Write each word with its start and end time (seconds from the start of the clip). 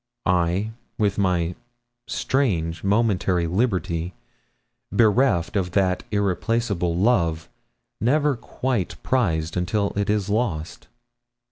I 0.25 0.71
with 0.97 1.19
my 1.19 1.53
strange 2.07 2.83
momentary 2.83 3.45
liberty, 3.45 4.15
bereft 4.91 5.55
of 5.55 5.73
that 5.73 6.05
irreplaceable 6.09 6.95
love, 6.95 7.47
never 7.99 8.35
quite 8.35 8.95
prized 9.03 9.55
until 9.55 9.93
it 9.95 10.09
is 10.09 10.27
lost. 10.27 10.87